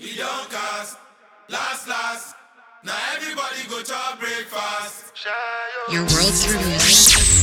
e 0.00 0.16
don 0.16 0.46
cast 0.48 0.96
last 1.48 1.88
last 1.88 2.36
now 2.84 2.94
everybody 3.16 3.66
go 3.68 3.82
chop 3.82 4.20
breakfast 4.20 5.12
your 5.90 6.02
world 6.02 6.34
through 6.34 6.58
me 6.60 7.38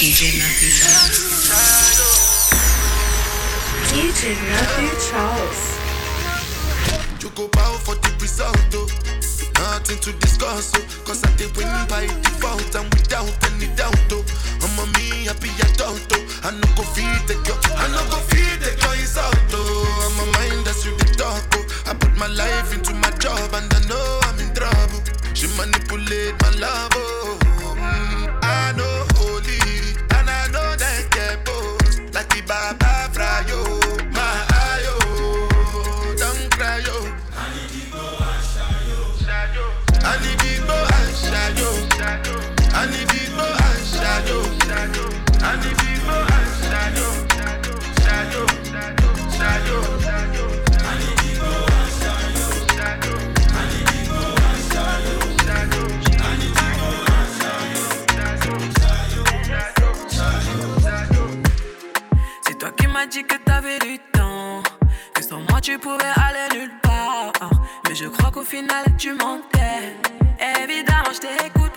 DJ 0.00 0.38
Matthew 0.40 0.72
Charles. 0.80 2.00
DJ 3.92 4.20
Matthew 4.48 4.92
Charles. 5.10 5.60
You 7.22 7.28
go 7.36 7.48
bow 7.48 7.72
for 7.84 7.94
the 7.96 8.10
result, 8.20 8.56
nothing 9.60 9.98
to 10.00 10.12
discuss, 10.20 10.72
oh. 10.76 10.84
Cause 11.04 11.22
I 11.24 11.30
did 11.36 11.54
win 11.56 11.68
by 11.88 12.06
default 12.24 12.74
and 12.74 12.88
without 12.94 13.30
any 13.52 13.68
doubt, 13.76 13.96
oh. 14.12 14.24
I'm 14.64 14.76
a 14.80 14.84
me 14.96 15.26
happy 15.28 15.50
adult, 15.68 16.00
oh. 16.16 16.40
I 16.44 16.50
no 16.52 16.66
go 16.76 16.82
feed 16.96 17.20
the 17.28 17.36
girl, 17.44 17.60
I 17.76 17.86
no 17.92 18.00
go 18.10 18.18
feed 18.32 18.56
the 18.64 18.72
girl, 18.80 18.96
it's 18.96 19.16
out, 19.16 19.36
oh. 19.52 20.04
I'm 20.04 20.16
a 20.22 20.26
mind 20.36 20.66
that's 20.66 20.84
you 20.84 20.96
the 20.96 21.04
talk, 21.20 21.44
oh. 21.54 21.64
I 21.90 21.94
put 21.94 22.16
my 22.16 22.28
life 22.28 22.72
into 22.74 22.94
my 22.94 23.10
job 23.18 23.52
and 23.54 23.68
I 23.72 23.80
know 23.88 24.20
I'm 24.24 24.38
in 24.40 24.50
trouble. 24.54 25.00
She 25.34 25.46
manipulate 25.56 26.34
my 26.42 26.50
love, 26.64 26.90
oh. 26.94 27.38
Mm. 27.76 28.19
m'as 62.92 63.06
dit 63.06 63.24
que 63.24 63.36
t'avais 63.36 63.78
du 63.78 63.98
temps, 64.12 64.62
que 65.14 65.22
sans 65.22 65.40
moi 65.48 65.60
tu 65.60 65.78
pouvais 65.78 66.12
aller 66.16 66.58
nulle 66.58 66.72
part. 66.82 67.32
Mais 67.88 67.94
je 67.94 68.06
crois 68.06 68.30
qu'au 68.30 68.42
final 68.42 68.84
tu 68.98 69.12
mentais. 69.12 69.96
Évidemment, 70.62 71.12
je 71.12 71.20
t'écoute. 71.20 71.72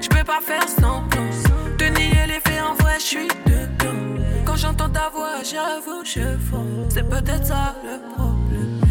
Je 0.00 0.08
peux 0.08 0.24
pas 0.24 0.40
faire 0.40 0.68
semblant 0.68 1.30
de 1.78 1.84
nier 1.86 2.26
les 2.26 2.40
faits. 2.40 2.62
En 2.62 2.74
vrai, 2.74 2.94
je 2.98 3.04
suis 3.04 3.28
dedans. 3.46 4.22
Quand 4.44 4.56
j'entends 4.56 4.90
ta 4.90 5.08
voix, 5.08 5.42
j'avoue, 5.42 6.04
je 6.04 6.36
fonds. 6.50 6.86
C'est 6.88 7.08
peut-être 7.08 7.46
ça 7.46 7.74
le 7.84 8.00
problème. 8.14 8.83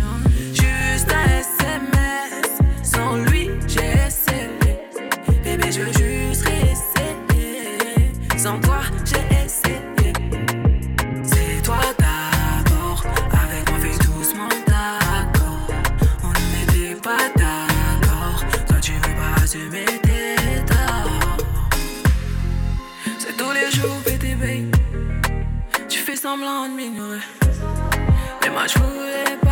semblants 26.33 26.67
de 26.67 26.73
minuit. 26.73 27.21
Les 28.41 28.49
matchs 28.49 28.77
voulaient 28.77 29.42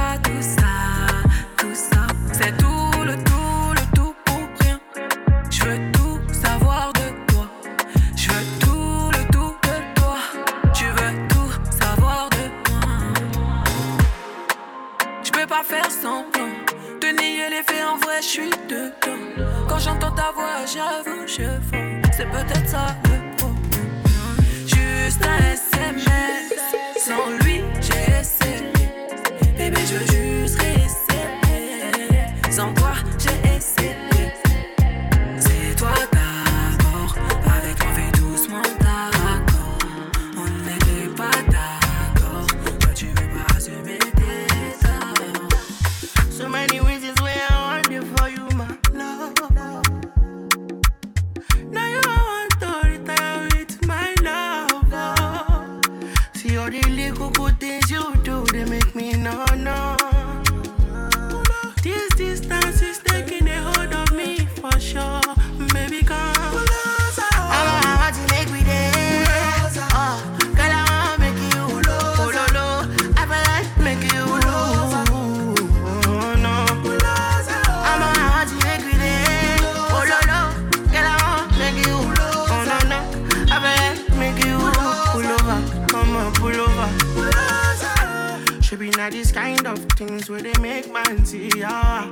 things 90.21 90.29
where 90.29 90.41
they 90.41 90.59
make 90.61 90.91
man 90.91 91.25
see 91.25 91.49
ya. 91.55 92.11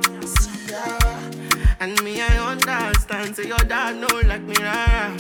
And 1.79 2.01
me, 2.03 2.21
I 2.21 2.51
understand. 2.51 3.35
Say 3.35 3.43
so 3.43 3.49
your 3.49 3.57
dad 3.59 3.95
know 3.97 4.21
like 4.25 4.41
me. 4.41 4.55
Rara. 4.59 5.17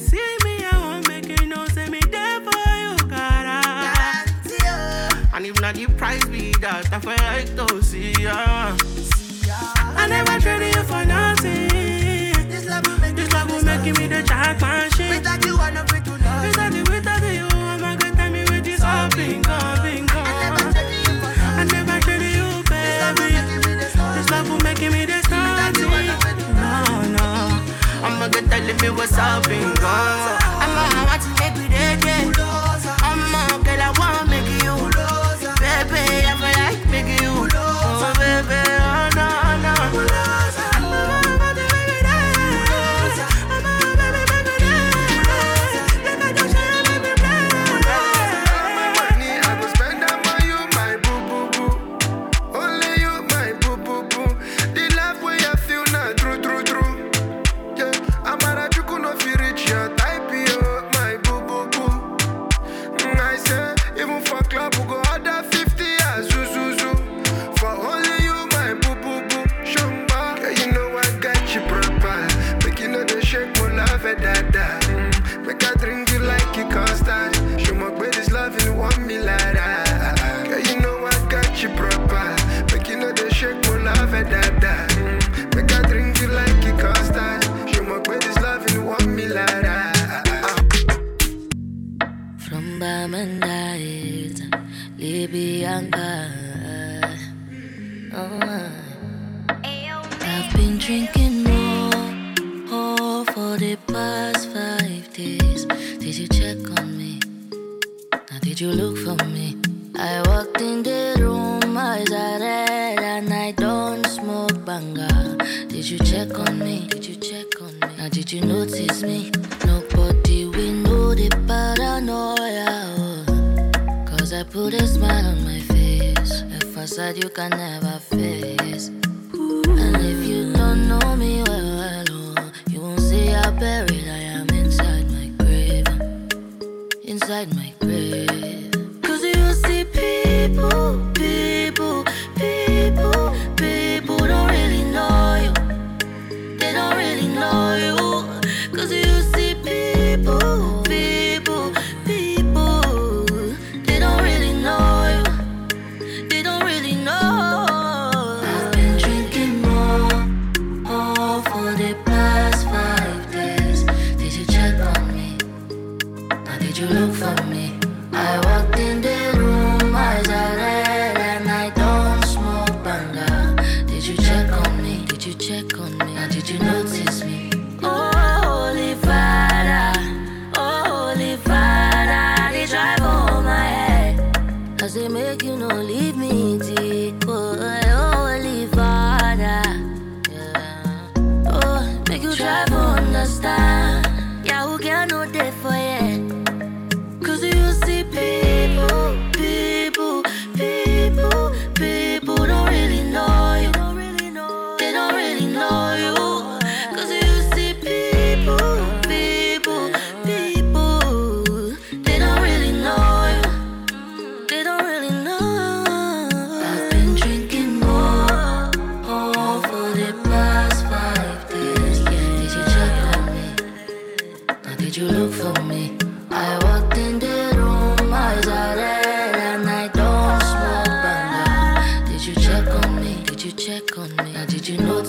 See 0.00 0.36
me, 0.44 0.64
I 0.64 0.78
won't 0.78 1.08
make 1.08 1.28
you 1.40 1.46
know. 1.46 1.66
Say 1.68 1.88
me 1.88 2.00
there 2.10 2.40
for 2.40 2.58
you, 2.82 2.96
cara. 3.08 3.60
Ah. 3.64 5.30
And 5.34 5.46
if 5.46 5.60
not, 5.60 5.74
the 5.74 5.86
price 5.86 6.24
be 6.26 6.52
that. 6.60 6.92
I 6.92 6.98
feel 7.00 7.12
like 7.30 7.54
to 7.56 7.82
see 7.82 8.12
ya. 8.22 8.76
I 9.98 10.06
never 10.08 10.40
traded 10.40 10.74
you 10.74 10.82
for 10.84 11.04
nothing. 11.04 12.48
This 12.48 12.66
love 12.66 12.86
will 12.86 12.98
make, 13.00 13.16
this 13.16 13.32
love 13.32 13.50
will 13.50 13.64
make 13.64 13.84
me 13.98 14.06
the 14.06 14.22
jackpot. 14.22 14.95
telling 28.48 28.76
me 28.80 28.90
what's 28.90 29.18
up 29.18 29.48
in 29.48 29.74
God. 29.74 30.55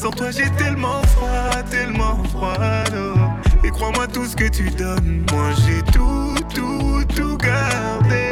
Sans 0.00 0.12
toi 0.12 0.30
j'ai 0.30 0.48
tellement 0.50 1.02
froid, 1.08 1.60
tellement 1.68 2.22
froid. 2.30 2.54
Oh. 2.94 3.66
Et 3.66 3.70
crois-moi 3.70 4.06
tout 4.06 4.26
ce 4.26 4.36
que 4.36 4.48
tu 4.48 4.70
donnes, 4.70 5.26
moi 5.32 5.50
j'ai 5.66 5.82
tout, 5.90 6.36
tout, 6.54 7.02
tout 7.16 7.36
gardé. 7.36 8.30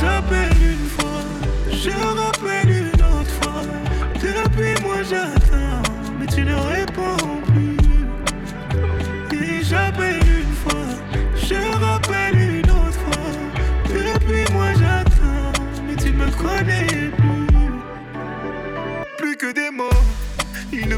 J'appelle 0.00 0.56
une 0.62 0.86
fois, 0.88 1.20
je 1.70 1.90
rappelle 1.90 2.70
une 2.70 3.02
autre 3.02 3.30
fois. 3.42 3.62
Depuis 4.14 4.82
moi 4.82 5.02
j'attends, 5.02 5.82
mais 6.18 6.26
tu 6.26 6.42
ne 6.42 6.54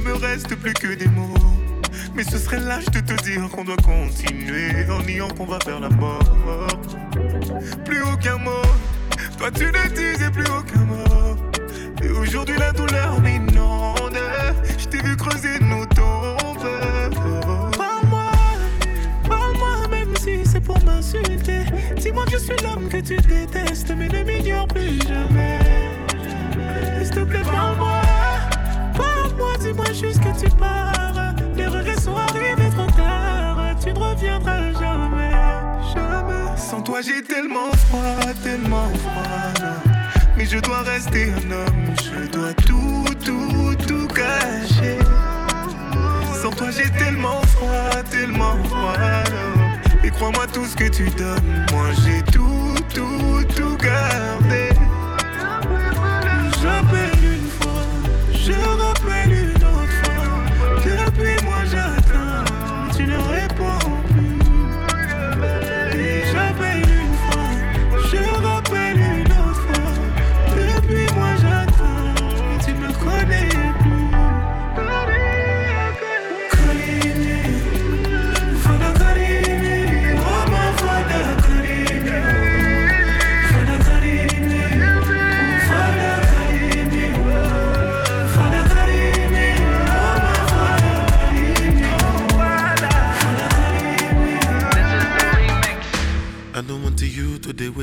me 0.08 0.14
reste 0.14 0.54
plus 0.56 0.72
que 0.72 0.94
des 0.94 1.08
mots. 1.08 1.34
Mais 2.14 2.24
ce 2.24 2.38
serait 2.38 2.60
lâche 2.60 2.86
de 2.86 3.00
te 3.00 3.22
dire 3.22 3.48
qu'on 3.50 3.64
doit 3.64 3.76
continuer 3.76 4.70
en 4.90 5.02
niant 5.02 5.28
qu'on 5.28 5.44
va 5.44 5.58
vers 5.66 5.80
la 5.80 5.90
mort. 5.90 6.18
Plus 7.84 8.02
aucun 8.02 8.38
mot, 8.38 8.68
toi 9.38 9.50
tu 9.50 9.66
ne 9.66 9.88
disais 9.94 10.30
plus 10.30 10.46
aucun 10.46 10.84
mot. 10.84 11.36
Et 12.02 12.10
aujourd'hui 12.10 12.56
la 12.58 12.72
douleur 12.72 13.20
m'inonde. 13.20 14.18
Je 14.78 14.86
t'ai 14.86 14.98
vu 14.98 15.16
creuser 15.16 15.58
nos 15.60 15.84
tombes. 15.86 16.58
Parle-moi, 17.76 18.30
parle-moi 19.28 19.88
même 19.90 20.16
si 20.16 20.44
c'est 20.44 20.60
pour 20.60 20.82
m'insulter. 20.84 21.64
Dis-moi 21.96 22.24
que 22.26 22.32
je 22.32 22.38
suis 22.38 22.56
l'homme 22.62 22.88
que 22.88 22.98
tu 22.98 23.16
détestes, 23.16 23.92
mais 23.96 24.08
ne 24.08 24.24
m'ignore 24.24 24.68
plus 24.68 24.98
jamais. 25.06 25.58
S'il 27.02 27.10
te 27.10 27.20
plaît, 27.20 27.42
parle-moi. 27.44 27.97
Moi 36.98 37.06
j'ai 37.14 37.22
tellement 37.22 37.70
froid, 37.86 38.34
tellement 38.42 38.88
froid. 38.88 39.70
Mais 40.36 40.44
je 40.44 40.58
dois 40.58 40.80
rester 40.80 41.30
un 41.30 41.50
homme, 41.52 41.94
je 42.02 42.26
dois 42.26 42.52
tout, 42.66 43.04
tout, 43.24 43.76
tout 43.86 44.08
cacher. 44.08 44.98
Sans 46.42 46.50
toi 46.50 46.72
j'ai 46.72 46.90
tellement 46.98 47.40
froid, 47.42 48.02
tellement 48.10 48.56
froid. 48.64 48.96
Et 50.02 50.10
crois-moi 50.10 50.48
tout 50.52 50.64
ce 50.64 50.74
que 50.74 50.88
tu 50.88 51.08
donnes, 51.10 51.66
moi 51.70 51.86
j'ai 52.04 52.20
tout, 52.32 52.74
tout, 52.92 53.44
tout 53.54 53.76
gardé. 53.76 54.67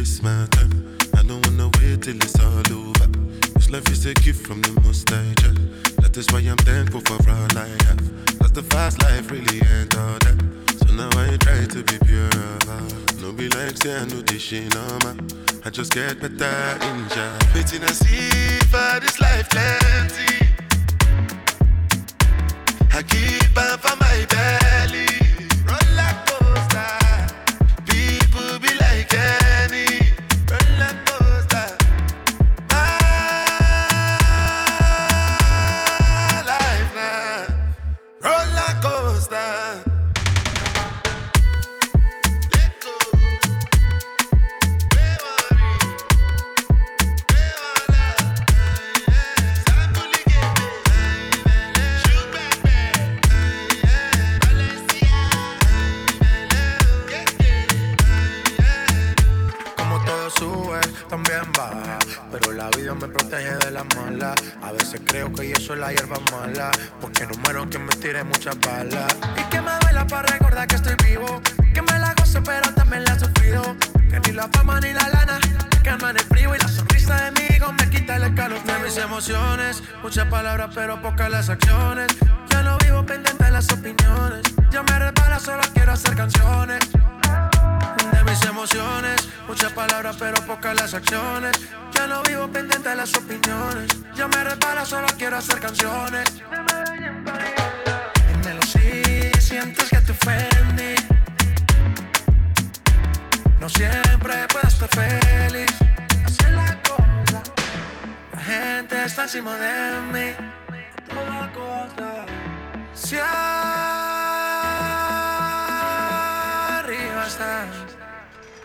waste 0.06 0.22
my 0.22 0.46
time. 0.52 0.98
I 1.18 1.24
don't 1.24 1.44
wanna 1.48 1.70
wait 1.80 2.04
till 2.04 2.18
it's 2.18 2.40
all 2.40 2.68
over. 2.72 3.08
This 3.56 3.72
life 3.72 3.90
is 3.90 4.06
a 4.06 4.14
gift 4.14 4.46
from 4.46 4.62
the 4.62 4.74
most 4.82 5.10
high. 5.10 5.34
Yeah. 5.42 5.56
That 6.02 6.16
is 6.16 6.28
why 6.32 6.42
I'm 6.42 6.58
thankful 6.58 7.02
for 7.02 7.32
all 7.32 7.58
I 7.58 7.70
have. 7.86 8.02
Cause 8.40 8.52
the 8.52 8.66
fast 8.72 9.02
life 9.02 9.32
really 9.32 9.60
ain't 9.74 9.98
all 9.98 10.20
that. 10.26 10.38
So 10.80 10.86
now 10.94 11.10
I 11.24 11.38
try 11.46 11.66
to 11.76 11.82
be 11.90 11.98
pure. 12.06 12.30
No 13.22 13.32
be 13.32 13.50
like 13.50 13.78
say 13.82 13.96
I 13.96 14.06
know 14.06 14.22
this 14.30 14.42
shit 14.48 14.72
no 14.76 14.86
man. 15.04 15.18
I 15.66 15.70
just 15.72 15.92
get 15.92 16.22
better 16.22 16.56
in 16.88 16.98
job. 17.10 17.42
Waiting 17.56 17.84
I 17.84 17.94
see 18.04 18.60
for 18.72 19.00
this 19.04 19.20
life 19.20 19.50
plenty. 19.50 20.34
I 22.98 23.02
keep 23.02 23.55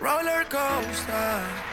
roller 0.01 0.45
coaster. 0.49 1.71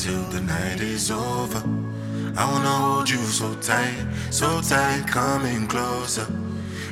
until 0.00 0.22
the 0.30 0.40
night 0.40 0.80
is 0.80 1.10
over. 1.10 1.62
I 2.36 2.50
wanna 2.50 2.68
hold 2.68 3.10
you 3.10 3.18
so 3.18 3.54
tight 3.56 4.06
so 4.40 4.62
tight, 4.62 5.06
coming 5.06 5.66
closer. 5.66 6.26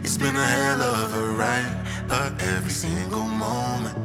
It's 0.04 0.18
been 0.18 0.36
a 0.36 0.48
hell 0.56 0.82
of 0.82 1.14
a 1.14 1.28
ride, 1.32 1.82
but 2.06 2.30
every 2.42 2.70
single 2.70 3.24
moment 3.24 3.96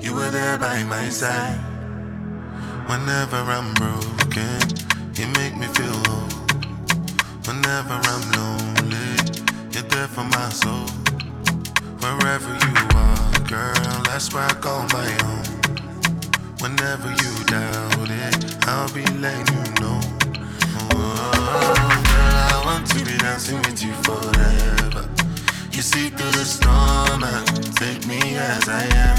you 0.00 0.14
were 0.14 0.30
there 0.30 0.56
by 0.56 0.84
my 0.84 1.08
side. 1.08 1.58
Whenever 2.86 3.38
I'm 3.56 3.74
broken, 3.74 4.60
you 5.16 5.26
make 5.40 5.56
me 5.56 5.66
feel 5.76 5.98
whole. 6.06 6.30
Whenever 7.48 7.96
I'm 8.12 8.24
lonely, 8.38 9.18
you're 9.72 9.88
there 9.90 10.06
for 10.06 10.26
my 10.38 10.48
soul. 10.50 10.86
Wherever 11.98 12.52
you 12.66 12.74
are, 12.94 13.32
girl, 13.48 13.96
that's 14.06 14.32
where 14.32 14.44
I 14.44 14.54
call 14.64 14.82
my 14.98 15.10
own. 15.30 15.46
Whenever 16.62 17.10
you 17.22 17.32
doubt 17.46 18.10
it, 18.26 18.68
I'll 18.68 18.92
be 18.94 19.04
letting 19.18 19.58
you 19.58 19.72
know. 19.82 20.00
Whoa 20.94 21.89
want 22.70 22.86
to 22.86 23.04
be 23.04 23.16
dancing 23.18 23.58
with 23.66 23.82
you 23.82 23.92
forever. 24.06 25.02
You 25.72 25.82
see 25.82 26.08
through 26.10 26.34
the 26.38 26.46
storm 26.56 27.20
and 27.24 27.76
take 27.76 28.06
me 28.06 28.20
as 28.36 28.68
I 28.68 28.84
am. 29.06 29.18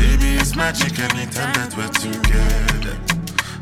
Baby, 0.00 0.30
it's 0.40 0.56
magic 0.56 0.98
anytime 0.98 1.52
that 1.58 1.70
we're 1.76 1.94
together. 2.04 2.96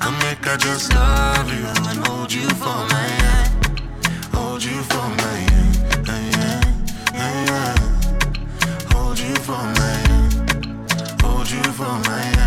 I 0.01 0.09
make 0.25 0.47
I 0.53 0.57
just 0.57 0.95
love 0.95 1.49
you 1.57 1.65
and 1.91 1.99
hold 2.07 2.33
you 2.33 2.49
for 2.63 2.81
my 2.95 3.07
hand. 3.21 3.51
Hold 4.35 4.65
you 4.65 4.79
for 4.93 5.09
my 5.23 5.37
hand. 5.51 5.75
Hold 8.93 9.19
you 9.19 9.35
for 9.47 9.65
my 9.79 9.95
hand. 10.07 10.33
Hold 11.23 11.51
you 11.51 11.63
for 11.79 11.95
my 12.09 12.23
hand. 12.37 12.44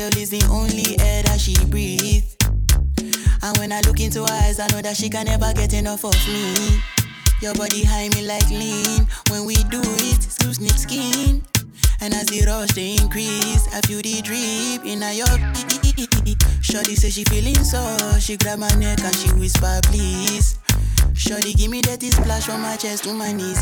Cell 0.00 0.22
is 0.22 0.30
the 0.30 0.42
only 0.50 0.98
air 1.00 1.22
that 1.24 1.38
she 1.38 1.54
breathes. 1.66 2.36
And 3.42 3.56
when 3.58 3.72
I 3.72 3.80
look 3.82 4.00
into 4.00 4.24
her 4.24 4.32
eyes, 4.44 4.58
I 4.58 4.66
know 4.68 4.80
that 4.80 4.96
she 4.96 5.10
can 5.10 5.26
never 5.26 5.52
get 5.52 5.74
enough 5.74 6.04
of 6.04 6.16
me. 6.28 6.80
Your 7.42 7.54
body 7.54 7.84
high 7.84 8.08
me 8.14 8.24
like 8.26 8.48
lean. 8.48 9.06
When 9.28 9.44
we 9.44 9.56
do 9.68 9.80
it, 9.80 10.22
snip, 10.22 10.54
snip 10.54 10.76
skin. 10.76 11.42
And 12.00 12.14
as 12.14 12.26
the 12.26 12.44
rush 12.46 12.72
they 12.72 12.96
increase, 12.96 13.68
I 13.74 13.80
feel 13.84 14.00
the 14.00 14.22
drip 14.24 14.88
in 14.88 15.04
your 15.20 15.36
Shorty 16.62 16.94
say 16.96 17.10
she 17.10 17.24
feeling 17.24 17.62
so, 17.62 17.82
she 18.18 18.38
grab 18.38 18.58
my 18.58 18.72
neck 18.76 19.00
and 19.04 19.14
she 19.14 19.28
whisper 19.34 19.80
please. 19.84 20.58
Shorty 21.14 21.52
give 21.52 21.70
me 21.70 21.82
that 21.82 22.02
splash 22.02 22.46
from 22.46 22.62
my 22.62 22.76
chest 22.76 23.04
to 23.04 23.12
my 23.12 23.32
knees. 23.32 23.60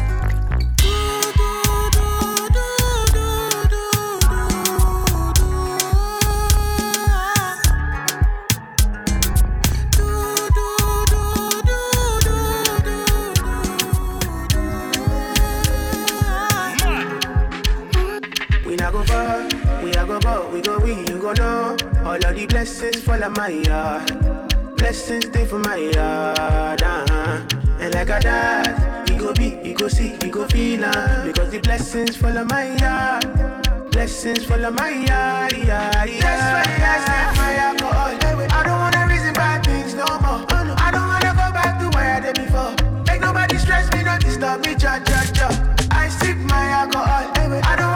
All 22.19 22.31
of 22.31 22.37
the 22.37 22.47
blessings 22.47 23.01
fall 23.01 23.23
on 23.23 23.33
my 23.35 23.49
yard. 23.49 24.77
Blessings 24.77 25.27
stay 25.27 25.45
for 25.45 25.61
my 25.61 25.77
yard, 25.77 26.83
uh-huh. 26.83 27.47
And 27.79 27.95
like 27.95 28.11
I 28.11 28.19
died, 28.19 29.09
you 29.09 29.19
go 29.19 29.33
be, 29.33 29.57
you 29.63 29.75
go 29.75 29.87
see, 29.87 30.17
you 30.25 30.29
go 30.29 30.45
feel 30.49 30.85
uh, 30.85 31.25
Because 31.25 31.51
the 31.53 31.61
blessings 31.61 32.17
fall 32.17 32.37
on 32.37 32.49
my 32.49 32.75
yard. 32.77 33.93
Blessings 33.93 34.45
fall 34.45 34.65
on 34.67 34.75
my 34.75 34.89
yard, 34.91 35.53
yeah, 35.59 36.05
yeah. 36.05 36.19
That's 36.19 36.67
why 36.67 36.75
I 36.83 36.99
said 37.07 37.37
my 37.37 37.55
alcohol. 37.55 38.51
I 38.51 38.63
don't 38.65 38.81
wanna 38.81 39.07
reason 39.13 39.33
bad 39.35 39.65
things 39.65 39.95
no 39.95 40.07
more. 40.19 40.45
I 40.51 40.91
don't 40.91 41.07
wanna 41.07 41.33
go 41.39 41.53
back 41.55 41.79
to 41.79 41.97
where 41.97 42.17
I 42.17 42.21
did 42.21 42.35
before. 42.35 42.75
Make 43.07 43.21
nobody 43.21 43.59
stress 43.59 43.93
me, 43.93 44.03
not 44.03 44.21
disturb 44.23 44.67
me, 44.67 44.75
cha 44.75 44.99
cha 44.99 45.23
cha. 45.33 45.49
I 45.93 46.09
sip 46.09 46.37
my 46.39 46.67
alcohol. 46.71 47.31
I 47.63 47.77
don't 47.77 47.88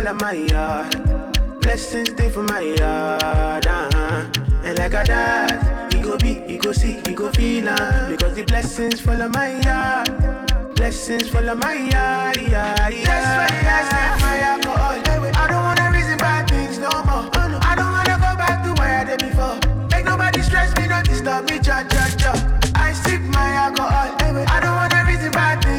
fall 0.00 0.08
on 0.08 0.16
my 0.18 0.32
yard. 0.32 1.60
Blessings 1.60 2.10
stay 2.10 2.30
for 2.30 2.42
my 2.42 2.60
yard, 2.60 3.66
uh-huh. 3.66 4.26
And 4.64 4.78
like 4.78 4.94
I 4.94 5.04
died, 5.04 5.94
you 5.94 6.02
go 6.02 6.16
be, 6.16 6.42
you 6.48 6.58
go 6.58 6.72
see, 6.72 7.00
you 7.06 7.14
go 7.14 7.30
feel 7.32 7.68
uh, 7.68 8.08
Because 8.08 8.34
the 8.34 8.44
blessings 8.44 9.00
fall 9.00 9.20
on 9.20 9.30
my 9.32 9.60
yard. 9.60 10.74
Blessings 10.76 11.28
fall 11.28 11.48
on 11.48 11.58
my 11.58 11.74
yard, 11.74 12.36
yeah, 12.40 12.88
yeah. 12.88 13.04
That's 13.04 13.52
why 13.52 13.58
I 13.68 13.82
said 13.90 14.20
my 14.24 14.38
alcohol. 14.40 15.36
I 15.36 15.48
don't 15.48 15.64
wanna 15.64 15.90
reason 15.92 16.18
bad 16.18 16.48
things 16.48 16.78
no 16.78 16.88
more. 17.04 17.28
I 17.62 17.74
don't 17.76 17.92
wanna 17.92 18.16
go 18.16 18.32
back 18.40 18.64
to 18.64 18.72
where 18.80 19.00
I 19.00 19.04
did 19.04 19.20
before. 19.20 19.58
Make 19.90 20.06
nobody 20.06 20.40
stress 20.42 20.74
me, 20.76 20.86
not 20.88 21.04
disturb 21.04 21.50
me, 21.50 21.58
cha 21.58 21.84
cha 21.84 22.08
cha. 22.16 22.32
I 22.74 22.92
sip 22.92 23.20
my 23.20 23.52
alcohol. 23.52 24.16
I 24.48 24.60
don't 24.60 24.76
wanna 24.76 25.04
reason 25.06 25.30
bad 25.32 25.62
things 25.62 25.69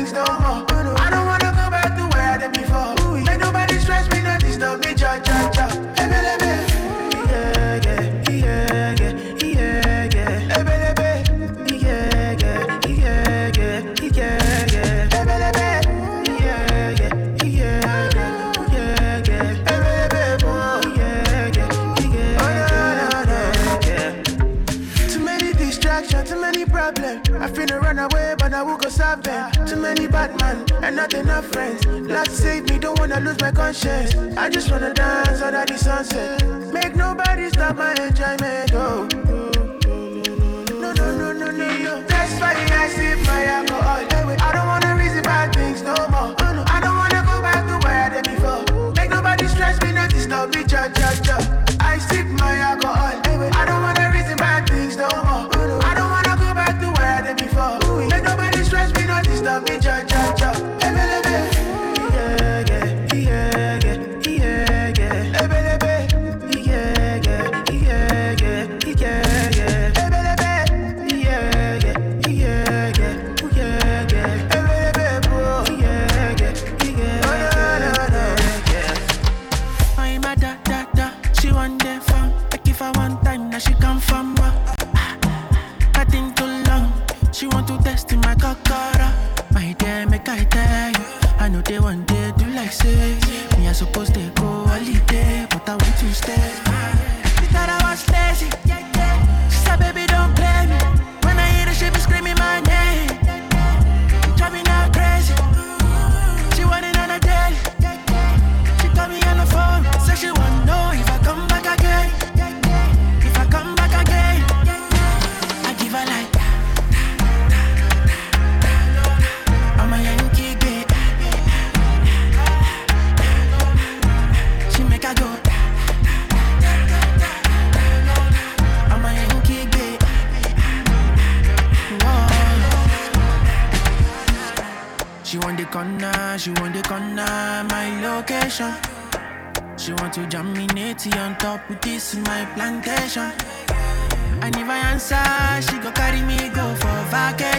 bad 30.37 30.57
men 30.69 30.83
and 30.83 30.95
not 30.95 31.13
enough 31.13 31.45
friends. 31.47 31.85
Lord 31.85 32.27
save 32.29 32.69
me, 32.69 32.79
don't 32.79 32.99
wanna 32.99 33.19
lose 33.19 33.39
my 33.39 33.51
conscience. 33.51 34.15
I 34.37 34.49
just 34.49 34.71
wanna 34.71 34.93
dance 34.93 35.41
under 35.41 35.65
the 35.65 35.77
sunset. 35.77 36.45
Make 36.73 36.95
nobody 36.95 37.49
stop 37.49 37.75
my 37.77 37.91
enjoyment. 37.93 38.73
Oh. 38.73 39.07
No, 40.81 40.91
no, 40.93 41.17
no, 41.17 41.31
no, 41.33 41.51
no, 41.51 41.77
no. 41.77 42.03
That's 42.03 42.39
why 42.39 42.53
I 42.53 42.89
sip 42.89 43.19
my 43.27 43.45
alcohol. 43.45 44.05
I 44.47 44.51
don't 44.53 44.67
wanna 44.67 44.95
reason 44.95 45.23
bad 45.23 45.53
things 45.53 45.81
no 45.81 45.95
more. 46.09 46.40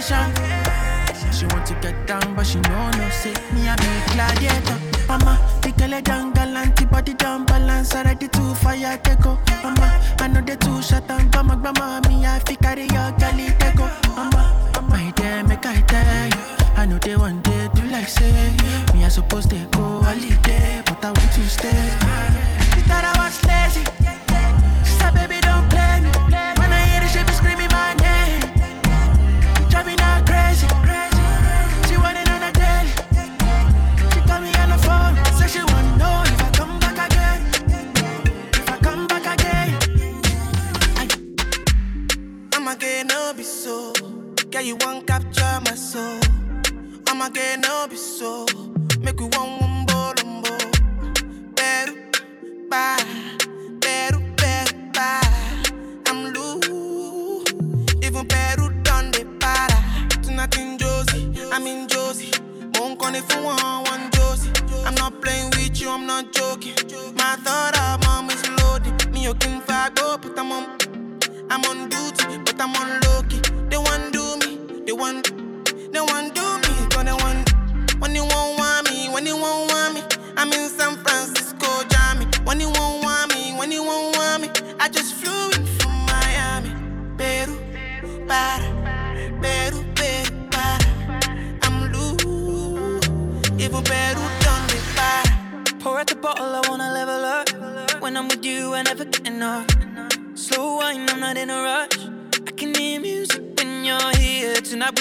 Vacation. 0.02 1.32
She 1.32 1.46
want 1.46 1.66
to 1.66 1.74
get 1.74 2.06
down, 2.06 2.34
but 2.34 2.46
she 2.46 2.60
know 2.60 2.90
no 2.90 3.08
say 3.10 3.34
me 3.52 3.68
I 3.68 3.76
be 3.76 4.12
gladiator. 4.12 4.78
Mama, 5.08 5.38
the 5.62 5.72
girl 5.72 5.94
a 5.94 6.02
jungle 6.02 6.56
antibody 6.56 7.14
down 7.14 7.44
balance 7.44 7.94
already 7.94 8.28
too 8.28 8.54
fire 8.54 8.98
take 8.98 9.24
Mama, 9.62 10.00
I 10.18 10.28
know 10.28 10.40
they 10.40 10.56
too 10.56 10.80
shut 10.82 11.06
down, 11.08 11.30
grandma, 11.30 11.56
grandma, 11.56 12.00
me 12.08 12.24
I 12.24 12.38
fi 12.40 12.54
carry 12.56 12.82
your 12.82 13.12
girlie 13.18 13.50
take 13.58 13.76
Mama, 14.16 14.72
my 14.88 15.10
dear, 15.16 15.42
make 15.44 15.66
I 15.66 15.80
tell 15.82 16.26
you, 16.28 16.76
I 16.76 16.86
know 16.86 16.98
they 16.98 17.16
want 17.16 17.42
day 17.44 17.68
do 17.74 17.82
like 17.88 18.08
say 18.08 18.52
me 18.94 19.04
I 19.04 19.08
supposed 19.08 19.50
to 19.50 19.66
go 19.72 20.02
holiday, 20.02 20.82
but 20.86 21.04
I 21.04 21.08
want 21.08 21.32
to 21.32 21.48
stay. 21.48 21.81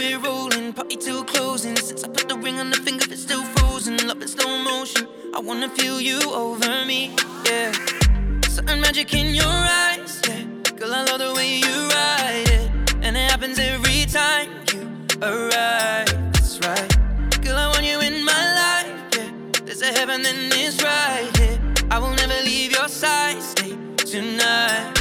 We're 0.01 0.19
rolling, 0.19 0.73
party 0.73 0.95
till 0.95 1.23
closing. 1.23 1.75
Since 1.75 2.03
I 2.03 2.07
put 2.07 2.27
the 2.27 2.35
ring 2.35 2.59
on 2.59 2.69
the 2.71 2.77
finger, 2.77 3.05
it's 3.09 3.21
still 3.21 3.43
frozen. 3.55 3.97
Love 4.07 4.21
in 4.21 4.27
slow 4.27 4.57
motion. 4.57 5.07
I 5.35 5.39
wanna 5.39 5.69
feel 5.69 6.01
you 6.01 6.19
over 6.33 6.73
me, 6.85 7.15
yeah. 7.45 7.71
Certain 8.55 8.81
magic 8.81 9.13
in 9.13 9.35
your 9.35 9.57
eyes, 9.85 10.19
yeah. 10.27 10.43
Girl, 10.77 10.93
I 10.93 11.03
love 11.05 11.19
the 11.19 11.33
way 11.37 11.49
you 11.65 11.75
ride 11.97 12.49
it, 12.57 12.67
and 13.03 13.15
it 13.15 13.29
happens 13.31 13.59
every 13.59 14.05
time 14.19 14.49
you 14.71 14.81
arrive. 15.21 16.09
That's 16.33 16.59
right. 16.65 16.91
Girl, 17.43 17.57
I 17.57 17.67
want 17.73 17.85
you 17.85 17.99
in 18.09 18.25
my 18.25 18.43
life, 18.63 18.91
yeah. 19.15 19.29
There's 19.65 19.83
a 19.83 19.91
heaven 19.99 20.25
and 20.25 20.51
it's 20.63 20.81
right 20.83 21.29
here. 21.37 21.59
I 21.91 21.99
will 21.99 22.15
never 22.21 22.39
leave 22.49 22.71
your 22.71 22.87
side. 22.87 23.41
Stay 23.41 23.75
tonight, 23.97 24.95
tonight. 24.95 25.00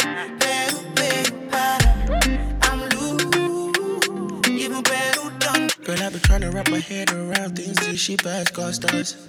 Girl, 5.91 6.03
I've 6.03 6.13
been 6.13 6.21
trying 6.21 6.41
to 6.41 6.51
wrap 6.51 6.69
my 6.69 6.79
head 6.79 7.11
around 7.11 7.57
things 7.57 7.75
that 7.85 7.97
she 7.97 8.15
bad 8.15 8.53
cost 8.53 8.85
us. 8.93 9.27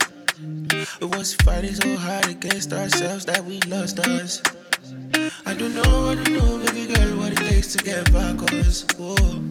It 1.01 1.11
was 1.17 1.35
fighting 1.35 1.75
so 1.75 1.97
hard 1.97 2.29
against 2.29 2.73
ourselves 2.73 3.25
that 3.25 3.45
we 3.45 3.59
lost 3.63 3.99
us. 3.99 4.41
I 5.45 5.55
don't 5.55 5.75
know, 5.75 6.11
I 6.11 6.15
don't 6.15 6.31
know, 6.31 6.65
baby 6.65 6.95
girl, 6.95 7.19
what 7.19 7.33
it 7.33 7.39
takes 7.39 7.73
to 7.75 7.83
get 7.83 8.13
back 8.13 8.41
us. 8.53 8.87
Whoa. 8.97 9.43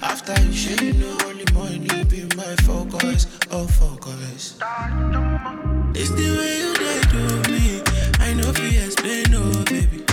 After 0.00 0.40
you 0.44 0.52
share, 0.52 0.84
you 0.84 0.92
know 0.92 1.18
only 1.24 1.44
money 1.52 2.04
be 2.04 2.22
my 2.36 2.54
focus. 2.62 3.26
Oh, 3.50 3.66
focus. 3.66 4.56
It's 5.96 6.10
the 6.10 6.28
way 6.38 6.58
you 6.62 6.72
they 6.78 7.00
do 7.10 7.50
me. 7.50 7.82
I 8.20 8.32
know 8.34 8.48
if 8.48 8.72
you 8.72 8.80
explain, 8.80 9.26
oh 9.34 9.64
baby. 9.64 10.09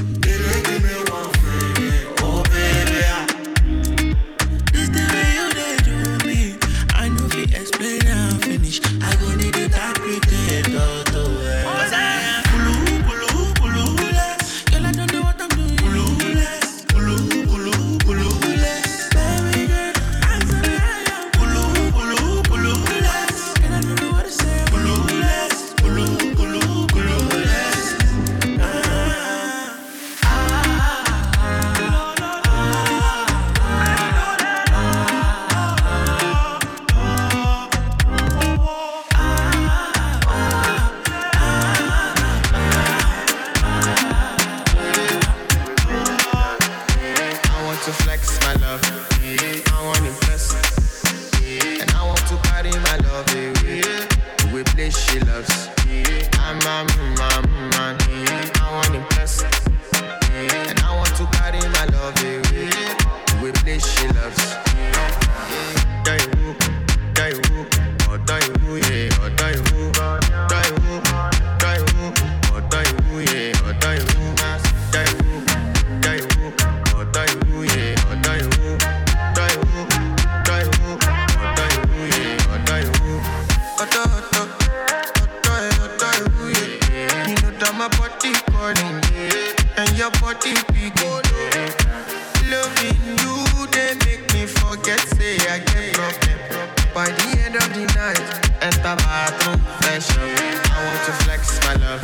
Night, 97.95 98.19
enter 98.61 98.95
bathroom, 98.95 99.59
fresh. 99.79 100.09
I 100.11 100.77
want 100.85 101.01
to 101.05 101.13
flex 101.23 101.59
my 101.65 101.75
love, 101.75 102.01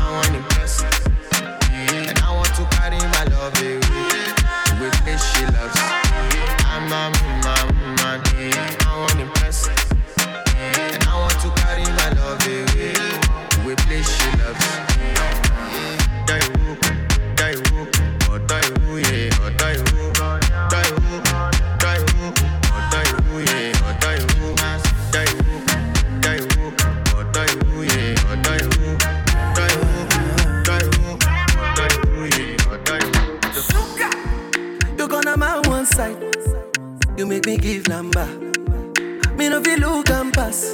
I 0.00 0.10
want 0.12 0.28
to 0.28 0.36
impress, 0.36 0.82
and 1.80 2.18
I 2.20 2.30
want 2.32 2.52
to 2.56 2.64
carry 2.76 2.98
my 2.98 3.24
love 3.34 3.56
a 4.86 4.90
place 5.02 5.24
she 5.34 5.44
loves. 5.46 5.78
I'm 6.70 6.92
a 6.92 7.35
You 37.26 37.30
make 37.30 37.46
me 37.46 37.56
give 37.56 37.88
number. 37.88 38.24
Me 39.36 39.48
no 39.48 39.60
feel 39.60 39.80
look 39.80 40.10
and 40.10 40.32
pass. 40.32 40.72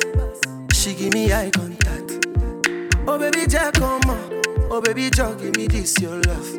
She 0.74 0.92
give 0.92 1.14
me 1.14 1.32
eye 1.32 1.48
contact. 1.50 2.26
Oh 3.08 3.18
baby, 3.18 3.46
Jack, 3.46 3.72
come 3.72 4.02
on. 4.02 4.42
Oh 4.70 4.82
baby, 4.82 5.08
Jack, 5.08 5.38
give 5.38 5.56
me 5.56 5.66
this 5.66 5.98
your 5.98 6.20
love. 6.20 6.52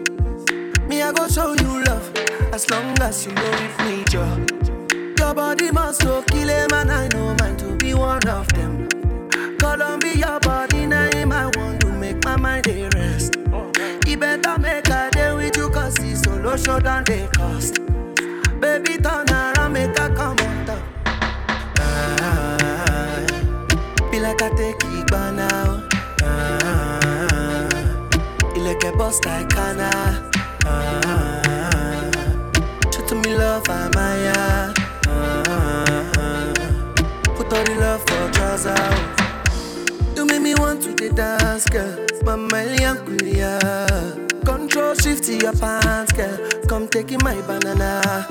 Me 0.89 1.03
I 1.03 1.11
go 1.13 1.27
show 1.27 1.53
you 1.53 1.83
love 1.83 2.11
as 2.51 2.67
long 2.71 2.99
as 3.01 3.27
you 3.27 3.33
know 3.33 3.51
with 3.51 3.79
me, 3.85 4.03
Joe. 4.09 5.13
Your 5.19 5.35
body 5.35 5.69
must 5.69 6.01
go 6.01 6.23
kill 6.23 6.49
him 6.49 6.73
and 6.73 6.91
I 6.91 7.07
know 7.09 7.35
mine 7.39 7.57
to 7.57 7.75
be 7.75 7.93
one 7.93 8.27
of 8.27 8.47
them. 8.53 8.87
Columbia 9.59 10.15
your 10.15 10.39
body 10.39 10.87
name 10.87 11.31
I 11.31 11.51
want 11.55 11.81
to 11.81 11.91
make 11.91 12.25
my 12.25 12.35
mind 12.35 12.67
a 12.67 12.89
rest. 12.95 13.35
You 14.07 14.17
better 14.17 14.57
make 14.57 14.89
a 14.89 15.11
day 15.11 15.35
with 15.35 15.55
you 15.55 15.69
cause 15.69 15.99
it's 15.99 16.25
show 16.65 16.79
than 16.79 17.03
they 17.03 17.27
cost. 17.27 17.92
Baby 18.63 18.95
turn 18.97 19.27
around, 19.29 19.73
make 19.73 19.89
a 19.99 20.07
come 20.15 20.37
on 20.39 20.65
top. 20.65 20.79
Ah, 21.79 23.25
be 24.09 24.19
like 24.21 24.41
I 24.41 24.49
take 24.55 24.81
it 24.85 25.11
by 25.11 25.31
now. 25.31 25.83
Ah, 26.23 27.67
you 28.55 28.61
like 28.63 28.81
a 28.85 28.95
boss 28.95 29.19
like 29.25 29.49
Kana. 29.49 29.91
Ah, 30.65 32.09
show 32.93 33.05
to 33.05 33.15
me 33.15 33.35
love, 33.35 33.67
I'm 33.67 33.91
Maya. 33.95 34.73
Ah, 35.09 36.53
put 37.35 37.51
all 37.51 37.63
the 37.65 37.75
love 37.81 38.01
for 38.07 38.31
trousers. 38.31 38.77
You 40.15 40.25
make 40.25 40.41
me 40.41 40.55
want 40.55 40.83
to 40.83 41.09
dance, 41.09 41.65
girl. 41.67 41.97
Mama 42.23 42.63
Liankulia. 42.71 43.59
Control 44.45 44.95
shift 44.95 45.25
to 45.25 45.33
your 45.35 45.51
pants, 45.51 46.13
girl. 46.13 46.37
Come 46.69 46.87
taking 46.87 47.19
my 47.25 47.41
banana. 47.41 48.25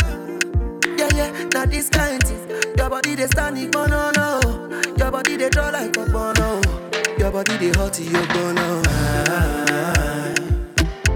Yeah, 1.14 1.30
yeah, 1.32 1.48
now 1.54 1.66
this 1.66 1.88
kind 1.88 2.22
thing. 2.22 2.40
Your 2.76 2.88
body 2.90 3.14
they 3.14 3.26
standing, 3.26 3.70
but 3.70 3.88
no, 3.88 4.10
no. 4.16 4.40
Your 4.96 5.10
body 5.10 5.36
they 5.36 5.48
draw 5.50 5.68
like 5.70 5.96
a 5.96 6.04
bono. 6.06 6.60
Your 7.18 7.30
body 7.30 7.56
they 7.58 7.70
hot 7.78 7.92
to 7.94 8.02
your 8.02 8.26
bono. 8.28 8.82
Ah, 8.86 10.34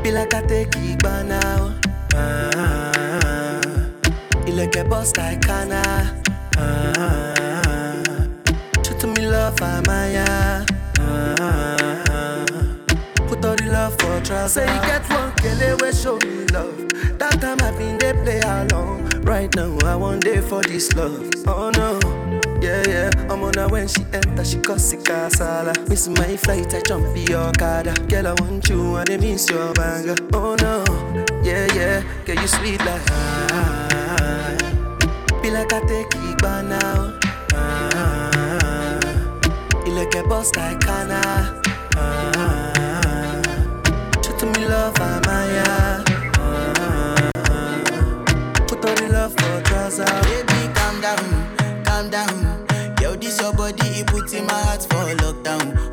be 0.02 0.11
like 0.12 0.35
I 0.35 0.42
take 0.42 0.76
it 0.76 1.02
by 1.02 1.22
now. 1.22 1.74
Ah, 2.14 3.61
you 4.46 4.52
like 4.54 4.76
a 4.76 4.85
boss 4.85 5.16
like 5.16 5.40
Kana. 5.42 5.82
Ah, 6.56 8.26
show 8.85 8.96
to 8.98 9.06
me 9.06 9.26
love, 9.26 9.61
I'm 9.62 9.82
Maya. 9.87 10.24
Ah, 10.28 10.64
love 13.87 13.99
for 14.01 14.20
trust. 14.20 14.55
Say 14.55 14.62
you 14.62 14.81
get 14.83 15.09
one 15.11 15.33
kele 15.37 15.77
we 15.81 15.92
show 15.92 16.18
me 16.18 16.44
love. 16.46 16.77
That 17.18 17.40
time 17.40 17.61
I've 17.62 17.79
been 17.79 17.99
they 17.99 18.12
play 18.12 18.40
along. 18.40 19.09
Right 19.22 19.55
now 19.55 19.77
I 19.85 19.96
want 19.96 20.25
day 20.25 20.40
for 20.40 20.62
this 20.62 20.94
love. 20.94 21.31
Oh 21.46 21.70
no. 21.70 22.01
Yeah, 22.61 22.83
yeah, 22.88 23.11
I'm 23.31 23.42
on 23.44 23.55
her 23.55 23.68
when 23.68 23.87
she 23.87 24.03
enter, 24.12 24.44
she 24.44 24.59
cause 24.59 24.92
it 24.92 25.05
casala. 25.05 25.72
Miss 25.88 26.09
my 26.09 26.37
flight, 26.37 26.75
I 26.75 26.81
jump 26.81 27.16
in 27.16 27.27
your 27.27 27.53
car. 27.53 27.85
Girl, 27.85 28.27
I 28.27 28.33
want 28.40 28.68
you 28.68 28.96
and 28.96 29.11
I 29.11 29.16
miss 29.18 29.49
your 29.51 29.72
banger. 29.75 30.16
Oh 30.33 30.57
no, 30.61 30.83
yeah, 31.44 31.66
yeah, 31.75 32.03
girl, 32.25 32.37
you 32.37 32.49
sweet 32.49 32.81
like 32.81 33.03
ah. 33.11 34.57
Be 35.42 35.51
like 35.51 35.72
I 35.72 35.81
take 35.87 36.14
it 36.14 36.42
by 36.42 36.62
now. 36.62 37.18
Ah, 37.55 39.01
you 39.85 39.92
like 39.92 40.14
a 40.14 40.22
boss 40.27 40.51
like 40.57 40.81
Kana. 40.81 41.61
Ah, 41.94 42.56
put 48.66 48.85
all 48.85 48.94
the 48.94 49.09
love 49.12 49.33
for 49.33 49.61
trousers. 49.62 50.11
Baby, 50.27 50.72
calm 50.75 51.01
down, 51.01 51.85
calm 51.85 52.11
down. 52.11 52.66
Yo, 53.01 53.16
this 53.16 53.40
your 53.40 53.53
body, 53.53 54.01
it 54.01 54.07
puts 54.07 54.33
in 54.33 54.46
my 54.46 54.53
heart 54.53 54.83
for 54.83 55.14
lockdown, 55.22 55.86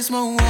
is 0.00 0.10
my 0.10 0.22
world. 0.22 0.49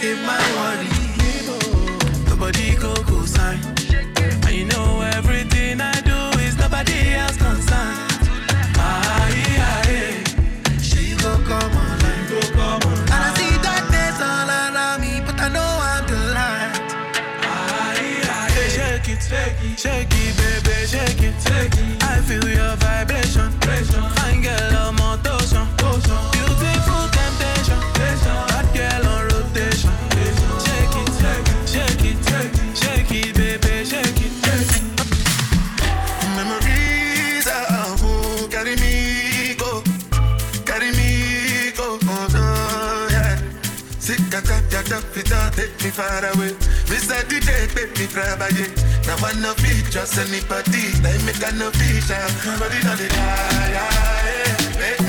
Give 0.00 0.16
it 0.16 0.22
my 0.24 0.38
worry. 0.54 0.87
far 45.98 46.22
away. 46.30 46.54
we 46.88 46.94
Mr. 46.94 47.18
to 47.26 47.38
baby, 47.74 48.06
trabalhe. 48.14 48.66
Now 49.06 49.18
I 49.26 49.34
no 49.42 49.52
fit 49.54 49.90
just 49.90 50.16
anybody. 50.18 50.94
They 51.02 51.18
make 51.26 51.42
a 51.42 51.50
no 51.58 51.70
fish. 51.72 52.08
Nobody 52.46 52.78
know 52.86 52.94
the 52.94 53.08
die. 53.08 55.07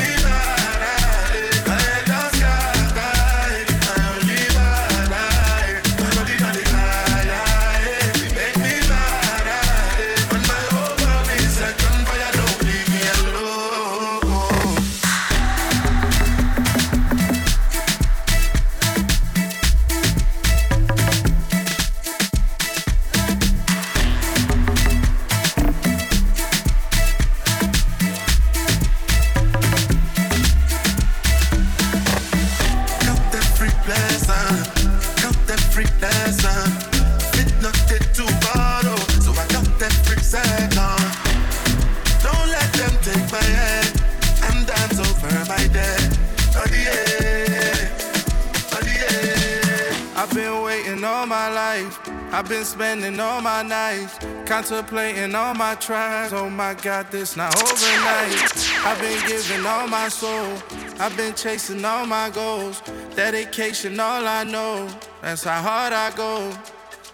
Contemplating 54.50 55.36
all 55.36 55.54
my 55.54 55.76
tries, 55.76 56.34
oh 56.34 56.50
my 56.50 56.74
god, 56.74 57.12
this 57.12 57.38
not 57.38 57.56
overnight. 57.56 58.84
I've 58.84 59.00
been 59.00 59.28
giving 59.28 59.64
all 59.64 59.88
my 59.88 60.10
soul, 60.10 60.58
I've 61.00 61.16
been 61.16 61.36
chasing 61.36 61.86
all 61.86 62.08
my 62.08 62.32
goals. 62.32 62.82
Dedication, 63.16 64.00
all 64.00 64.26
I 64.26 64.44
know, 64.44 64.90
that's 65.22 65.44
how 65.44 65.62
hard 65.62 65.94
I 65.94 66.10
go. 66.16 66.52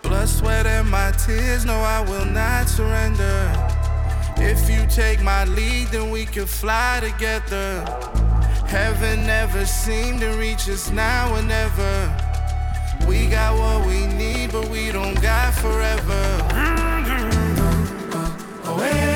Blood, 0.01 0.29
sweat, 0.29 0.65
and 0.65 0.89
my 0.89 1.11
tears, 1.11 1.65
no, 1.65 1.73
I 1.73 1.99
will 2.09 2.23
not 2.23 2.69
surrender. 2.69 3.51
If 4.38 4.69
you 4.69 4.88
take 4.88 5.21
my 5.21 5.43
lead, 5.43 5.89
then 5.89 6.11
we 6.11 6.25
can 6.25 6.45
fly 6.45 7.01
together. 7.01 7.83
Heaven 8.65 9.27
never 9.27 9.65
seemed 9.65 10.21
to 10.21 10.29
reach 10.38 10.69
us 10.69 10.89
now 10.89 11.36
or 11.36 11.41
never. 11.41 12.15
We 13.05 13.27
got 13.27 13.57
what 13.57 13.86
we 13.86 14.07
need, 14.07 14.53
but 14.53 14.69
we 14.69 14.93
don't 14.93 15.21
got 15.21 15.53
forever 15.55 16.54
away. 18.76 19.14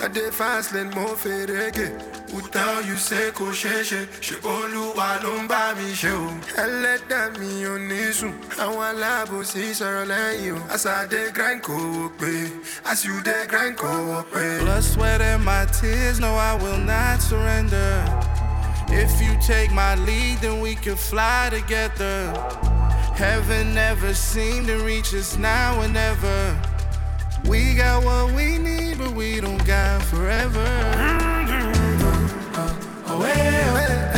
na 0.00 0.08
defiance 0.08 0.68
lè 0.74 0.82
mọ́ 0.94 1.10
fèrèkè 1.22 1.86
kùtà 2.30 2.62
òyù 2.76 2.96
ṣe 3.08 3.20
kò 3.38 3.46
ṣeé 3.60 3.80
ṣe 3.90 4.00
ṣe 4.26 4.34
olúwa 4.54 5.08
ló 5.22 5.32
ń 5.42 5.46
bá 5.50 5.62
mi 5.76 5.88
ṣe 6.00 6.10
o. 6.24 6.26
ẹlẹ́dàá 6.64 7.22
mi 7.38 7.50
ò 7.72 7.74
ní 7.88 8.00
sùn 8.18 8.32
àwọn 8.64 8.82
aláàbòsí 8.90 9.62
sọ̀rọ̀ 9.78 10.04
lẹ́yìn 10.12 10.54
o. 10.56 10.60
as 10.74 10.86
I 10.86 11.06
dey 11.12 11.28
grind 11.36 11.60
kò 11.66 11.74
wò 11.96 12.04
pé 12.20 12.32
as 12.90 13.04
you 13.04 13.16
dey 13.28 13.44
grind 13.50 13.76
kò 13.82 13.90
wò 14.08 14.18
pé. 14.32 14.44
blood 14.64 14.82
sweat 14.84 15.20
and 15.20 15.44
my 15.44 15.64
tears 15.78 16.18
no 16.20 16.30
I 16.36 16.54
will 16.62 16.78
not 16.78 17.20
surrender. 17.20 17.92
If 18.92 19.20
you 19.22 19.32
take 19.46 19.70
my 19.72 19.94
lead, 20.06 20.38
then 20.40 20.60
we 20.60 20.74
can 20.74 20.96
fly 20.96 21.48
together. 21.50 22.18
Heaven 23.14 23.72
never 23.72 24.12
seemed 24.14 24.66
to 24.66 24.78
reach 24.78 25.14
us 25.14 25.36
now 25.38 25.80
and 25.82 25.96
ever. 25.96 26.40
We 27.48 27.74
got 27.74 28.04
what 28.04 28.34
we 28.34 28.58
need, 28.58 28.98
but 28.98 29.12
we 29.12 29.40
don't 29.40 29.64
got 29.66 30.02
forever. 30.02 30.64
Mm-hmm. 30.94 32.50
Oh, 33.06 33.22
hey, 33.22 33.34
hey. 33.34 34.09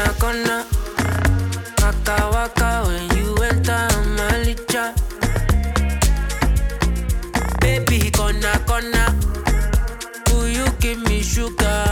na 0.00 0.12
cona. 0.20 0.56
Waka 1.82 2.16
waka 2.34 2.68
when 2.86 3.04
you 3.18 3.34
enter 3.48 3.88
Malicha. 4.16 4.84
Baby, 7.60 8.10
gonna 8.10 8.52
gonna. 8.66 9.04
Will 10.32 10.48
you 10.48 10.66
give 10.80 11.00
me 11.08 11.22
sugar? 11.22 11.89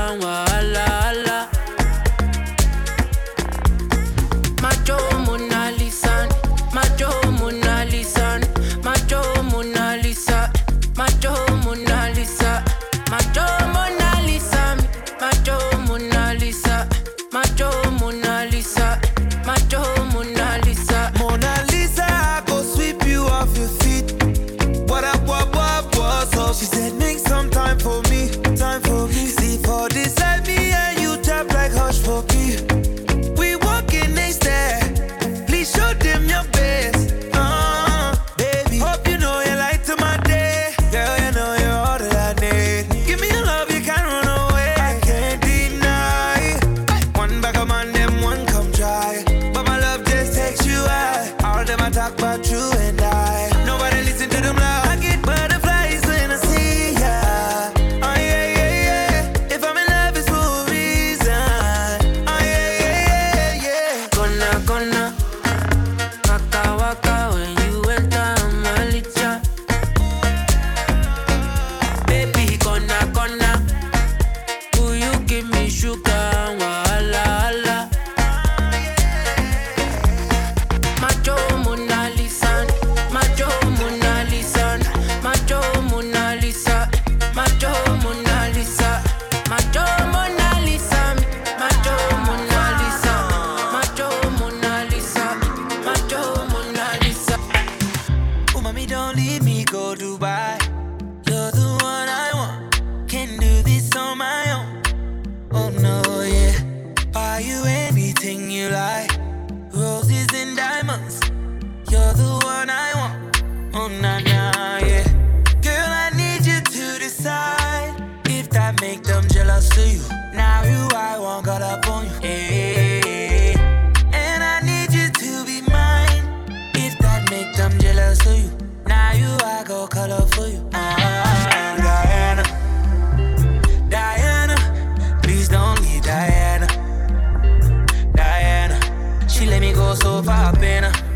amigo, 139.68 139.94
sofre 139.96 140.32
a 140.32 140.52
pena. 140.52 141.07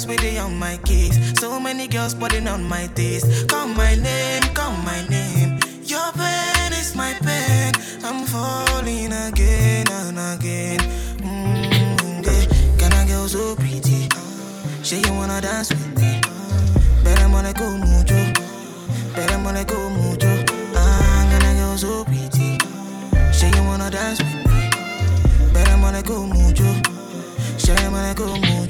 girls 0.00 0.06
with 0.06 0.20
the 0.20 0.38
on 0.38 0.58
my 0.58 0.78
kiss. 0.84 1.18
So 1.40 1.60
many 1.60 1.86
girls 1.86 2.14
putting 2.14 2.46
on 2.48 2.64
my 2.64 2.86
taste. 2.94 3.48
Call 3.48 3.66
my 3.66 3.94
name, 3.94 4.42
call 4.54 4.72
my 4.84 5.06
name. 5.08 5.58
Your 5.84 6.12
pain 6.12 6.72
is 6.72 6.94
my 6.94 7.12
pain. 7.20 7.72
I'm 8.04 8.26
falling 8.26 9.12
again 9.12 9.86
and 9.90 10.18
again. 10.18 10.78
Mm-hmm. 11.20 12.22
Yeah. 12.24 12.78
Can 12.78 12.92
I 12.92 13.06
girl 13.06 13.28
so 13.28 13.56
pretty? 13.56 14.08
She 14.82 14.96
you 15.00 15.12
wanna 15.14 15.40
dance 15.40 15.70
with 15.70 15.98
me? 15.98 16.20
Better 17.04 17.28
wanna 17.28 17.52
go 17.52 17.68
mucho. 17.76 18.20
Better 19.14 19.38
wanna 19.44 19.64
go 19.64 19.78
mucho. 19.90 20.44
Ah, 20.74 21.26
can 21.30 21.42
I 21.42 21.54
girl 21.54 21.76
so 21.76 22.04
pretty? 22.04 22.58
She 23.32 23.46
you 23.46 23.62
wanna 23.64 23.90
dance 23.90 24.18
with 24.20 24.46
me? 24.48 24.70
Better 25.52 25.76
wanna 25.82 26.02
go 26.02 26.24
mucho. 26.26 26.70
She 27.58 27.72
wanna 27.72 28.14
go 28.14 28.36
mucho. 28.36 28.69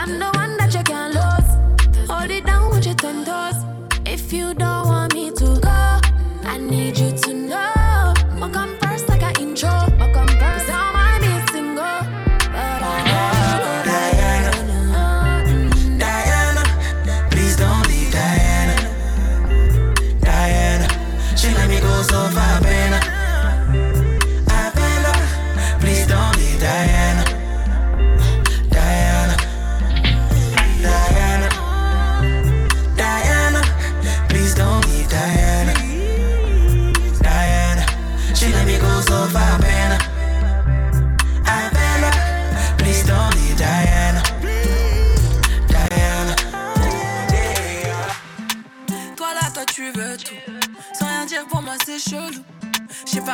I'm 0.00 0.20
the 0.20 0.30
one 0.34 0.56
that 0.58 0.72
you 0.72 0.82
can't 0.84 1.12
lose. 1.12 2.08
Hold 2.08 2.30
it 2.30 2.46
down 2.46 2.70
with 2.70 2.86
your 2.86 2.94
ten 2.94 3.24
toes. 3.24 3.56
If 4.06 4.32
you 4.32 4.54
don't 4.54 4.86
want 4.86 5.12
me 5.12 5.32
to 5.32 5.58
go, 5.60 6.00
I 6.44 6.56
need 6.56 6.96
you 6.96 7.10
to 7.10 7.37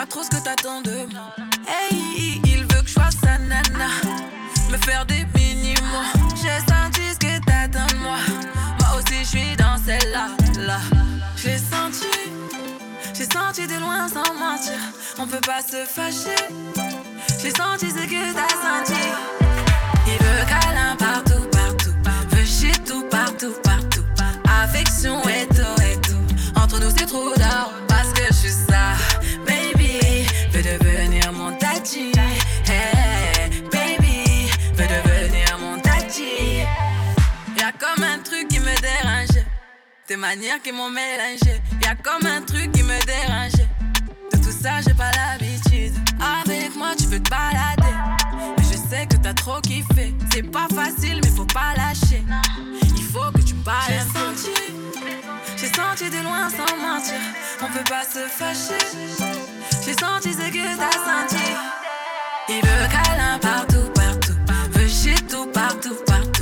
trop 0.09 0.23
ce 0.23 0.31
que 0.31 0.43
t'attends 0.43 0.83
de 0.83 1.07
moi. 1.13 1.31
Hey, 1.69 2.41
il 2.45 2.63
veut 2.63 2.83
que 2.83 2.89
je 2.89 2.93
sois 2.93 3.11
sa 3.23 3.39
nana. 3.39 3.89
Me 4.71 4.77
faire 4.79 5.07
des 5.07 5.25
minimums. 5.35 6.31
J'ai 6.35 6.59
senti 6.69 7.03
ce 7.13 7.19
que 7.19 7.39
t'attends 7.45 7.87
de 7.87 7.99
moi. 8.03 8.19
Moi 8.81 8.89
aussi, 8.99 9.19
je 9.21 9.29
suis 9.29 9.57
dans 9.57 9.77
celle-là. 9.85 10.29
Là. 10.67 10.81
J'ai 11.37 11.59
senti. 11.59 12.07
J'ai 13.15 13.25
senti 13.25 13.67
de 13.67 13.79
loin 13.79 14.09
sans 14.09 14.35
mentir. 14.35 14.79
On 15.19 15.27
peut 15.27 15.41
pas 15.41 15.63
se 15.63 15.85
fâcher. 15.87 16.43
J'ai 17.41 17.51
senti 17.51 17.91
ce 17.91 18.05
que 18.05 18.35
t'as 18.35 18.55
senti. 18.67 19.01
Il 20.07 20.25
veut 20.25 20.45
câlin 20.49 20.97
partout, 20.97 21.49
partout. 21.53 21.95
Veut 22.31 22.45
shit 22.45 22.85
tout, 22.85 23.05
partout, 23.09 23.55
partout. 23.63 24.05
Affection 24.63 25.23
et 25.29 25.47
tout, 25.47 25.83
et 25.83 26.01
tout. 26.01 26.61
Entre 26.61 26.81
nous, 26.81 26.91
c'est 26.97 27.07
trop 27.07 27.33
d'or. 27.37 27.94
Des 40.07 40.17
manières 40.17 40.61
qui 40.63 40.71
m'ont 40.71 40.91
mélangé. 40.91 41.63
Y'a 41.83 41.95
comme 41.95 42.27
un 42.27 42.43
truc 42.43 42.71
qui 42.73 42.83
me 42.83 42.99
dérange. 43.07 43.67
De 44.33 44.37
tout 44.37 44.53
ça, 44.53 44.83
j'ai 44.87 44.93
pas 44.93 45.11
l'habitude. 45.13 45.95
Avec 46.21 46.77
moi, 46.77 46.89
tu 46.99 47.07
veux 47.07 47.23
te 47.23 47.31
balader. 47.31 47.97
Mais 48.59 48.65
je 48.65 48.77
sais 48.77 49.07
que 49.07 49.17
t'as 49.17 49.33
trop 49.33 49.61
kiffé. 49.63 50.15
C'est 50.31 50.43
pas 50.43 50.67
facile, 50.75 51.21
mais 51.23 51.31
faut 51.31 51.47
pas 51.47 51.73
lâcher. 51.75 52.23
Il 52.97 53.03
faut 53.03 53.33
que 53.33 53.41
tu 53.41 53.55
parles. 53.55 53.79
J'ai 53.89 54.01
senti, 54.01 54.61
j'ai 55.57 55.69
senti 55.69 56.11
de 56.11 56.23
loin 56.23 56.51
sans 56.51 56.77
mentir. 56.77 57.21
On 57.63 57.67
peut 57.73 57.85
pas 57.89 58.05
se 58.05 58.29
fâcher. 58.29 58.85
J'ai 59.87 59.95
senti 59.95 60.35
ce 60.35 60.51
que 60.51 60.77
t'as 60.77 60.93
senti. 60.93 61.45
Il 62.51 62.57
veut 62.57 62.89
câlin 62.91 63.39
partout, 63.39 63.91
partout. 63.95 64.35
Veut 64.73 64.89
shit 64.89 65.27
tout, 65.29 65.47
partout, 65.47 65.97
partout. 66.07 66.34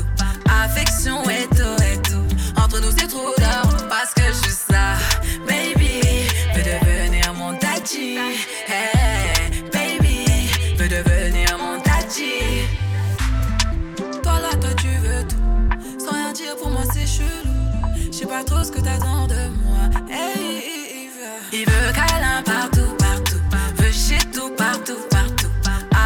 Pas 18.43 18.55
trop 18.55 18.65
ce 18.65 18.71
que 18.71 18.81
t'attends 18.81 19.27
de 19.27 19.49
moi. 19.65 19.91
Hey, 20.11 20.63
il 20.95 21.09
veut. 21.11 21.61
Il 21.61 21.67
veut 21.67 21.93
câlin 21.93 22.43
partout, 22.45 22.95
partout. 22.99 23.41
Veut 23.77 23.93
shit 23.93 24.31
tout, 24.33 24.51
partout, 24.57 24.99
partout. 25.11 25.51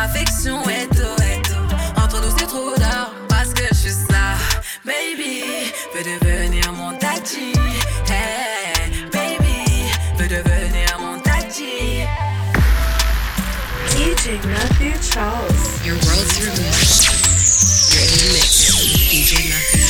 Affection 0.03 0.63
et 0.69 0.87
tout, 0.89 1.23
et 1.23 1.43
tout. 1.43 2.01
Entre 2.03 2.21
nous, 2.21 2.37
c'est 2.39 2.47
trop 2.47 2.75
d'or. 2.77 3.15
Parce 3.29 3.53
que 3.53 3.63
je 3.71 3.75
suis 3.75 3.91
ça. 3.91 4.37
Baby, 4.85 5.45
veut 5.95 6.05
devenir 6.05 6.73
mon 6.73 6.97
tati. 6.99 7.53
Hey, 8.09 9.07
baby, 9.13 9.85
veut 10.19 10.29
devenir 10.29 10.99
mon 11.01 11.19
tati. 11.21 12.05
DJ 13.91 14.39
Matthew 14.47 14.95
Charles. 15.01 15.85
Your 15.85 15.97
world's 15.97 16.41
removed. 16.41 17.27
You're 17.93 18.03
in 18.03 18.19
the 18.19 18.33
mix 18.35 18.67
DJ 19.11 19.49
Matthew 19.49 19.86